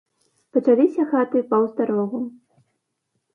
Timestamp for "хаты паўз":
1.11-1.69